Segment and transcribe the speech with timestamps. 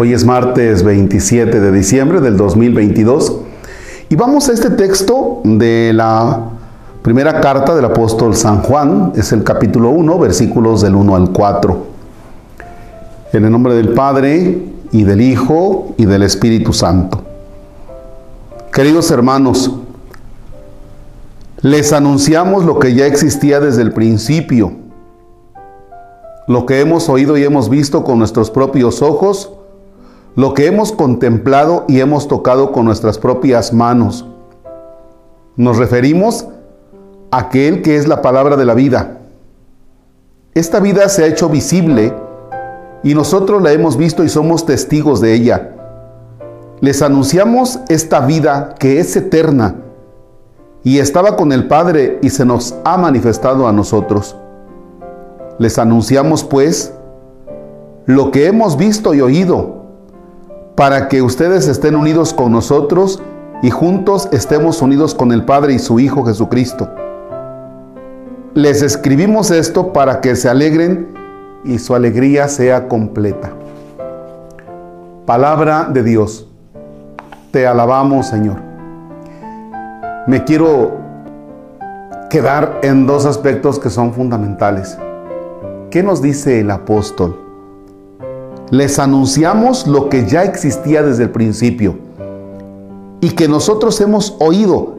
[0.00, 3.36] Hoy es martes 27 de diciembre del 2022
[4.08, 6.50] y vamos a este texto de la
[7.02, 11.86] primera carta del apóstol San Juan, es el capítulo 1, versículos del 1 al 4.
[13.32, 17.20] En el nombre del Padre y del Hijo y del Espíritu Santo.
[18.72, 19.80] Queridos hermanos,
[21.60, 24.74] les anunciamos lo que ya existía desde el principio,
[26.46, 29.57] lo que hemos oído y hemos visto con nuestros propios ojos,
[30.38, 34.24] lo que hemos contemplado y hemos tocado con nuestras propias manos.
[35.56, 36.46] Nos referimos
[37.32, 39.18] a aquel que es la palabra de la vida.
[40.54, 42.14] Esta vida se ha hecho visible
[43.02, 45.72] y nosotros la hemos visto y somos testigos de ella.
[46.80, 49.74] Les anunciamos esta vida que es eterna
[50.84, 54.36] y estaba con el Padre y se nos ha manifestado a nosotros.
[55.58, 56.94] Les anunciamos pues
[58.06, 59.77] lo que hemos visto y oído
[60.78, 63.20] para que ustedes estén unidos con nosotros
[63.62, 66.88] y juntos estemos unidos con el Padre y su Hijo Jesucristo.
[68.54, 71.08] Les escribimos esto para que se alegren
[71.64, 73.50] y su alegría sea completa.
[75.26, 76.46] Palabra de Dios.
[77.50, 78.58] Te alabamos, Señor.
[80.28, 80.92] Me quiero
[82.30, 84.96] quedar en dos aspectos que son fundamentales.
[85.90, 87.47] ¿Qué nos dice el apóstol?
[88.70, 91.96] Les anunciamos lo que ya existía desde el principio
[93.20, 94.98] y que nosotros hemos oído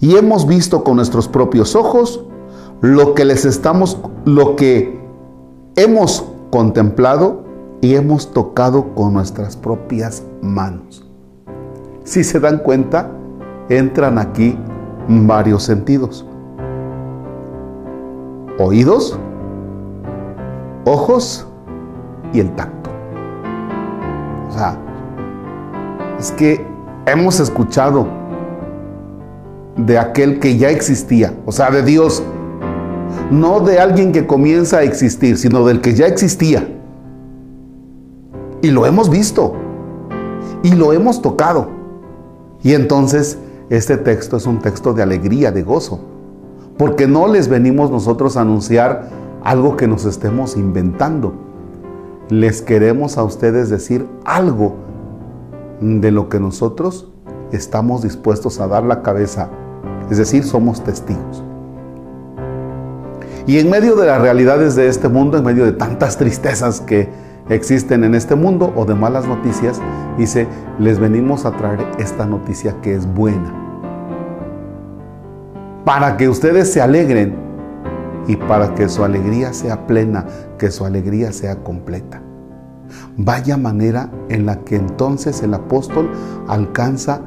[0.00, 2.24] y hemos visto con nuestros propios ojos
[2.80, 4.98] lo que les estamos lo que
[5.76, 7.44] hemos contemplado
[7.80, 11.04] y hemos tocado con nuestras propias manos.
[12.04, 13.10] Si se dan cuenta,
[13.68, 14.58] entran aquí
[15.08, 16.24] varios sentidos.
[18.58, 19.18] Oídos,
[20.86, 21.46] ojos
[22.32, 22.75] y el tacto
[26.18, 26.64] es que
[27.06, 28.06] hemos escuchado
[29.76, 32.22] de aquel que ya existía, o sea, de Dios,
[33.30, 36.66] no de alguien que comienza a existir, sino del que ya existía.
[38.62, 39.54] Y lo hemos visto,
[40.62, 41.68] y lo hemos tocado.
[42.62, 46.00] Y entonces este texto es un texto de alegría, de gozo,
[46.78, 49.08] porque no les venimos nosotros a anunciar
[49.44, 51.45] algo que nos estemos inventando
[52.28, 54.74] les queremos a ustedes decir algo
[55.80, 57.12] de lo que nosotros
[57.52, 59.48] estamos dispuestos a dar la cabeza.
[60.10, 61.44] Es decir, somos testigos.
[63.46, 67.08] Y en medio de las realidades de este mundo, en medio de tantas tristezas que
[67.48, 69.80] existen en este mundo o de malas noticias,
[70.18, 70.48] dice,
[70.80, 73.54] les venimos a traer esta noticia que es buena.
[75.84, 77.45] Para que ustedes se alegren
[78.28, 80.26] y para que su alegría sea plena,
[80.58, 82.20] que su alegría sea completa.
[83.16, 86.10] Vaya manera en la que entonces el apóstol
[86.48, 87.20] alcanza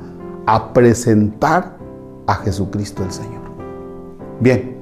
[0.46, 1.78] a presentar
[2.28, 3.42] a Jesucristo el Señor.
[4.40, 4.78] Bien,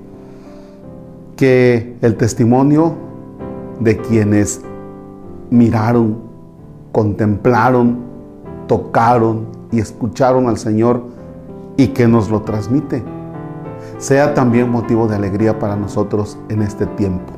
[1.36, 2.96] que el testimonio
[3.80, 4.62] de quienes
[5.50, 6.18] miraron,
[6.92, 7.98] contemplaron,
[8.68, 11.04] tocaron y escucharon al Señor
[11.78, 13.04] y que nos lo transmite
[13.98, 17.34] sea también motivo de alegría para nosotros en este tiempo,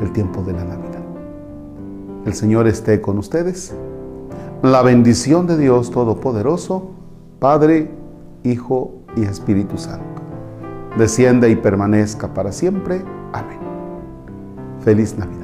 [0.00, 1.00] el tiempo de la Navidad.
[2.24, 3.74] El Señor esté con ustedes.
[4.62, 6.90] La bendición de Dios Todopoderoso,
[7.38, 7.90] Padre,
[8.42, 10.22] Hijo y Espíritu Santo,
[10.98, 13.02] descienda y permanezca para siempre.
[13.32, 13.58] Amén.
[14.80, 15.39] Feliz Navidad.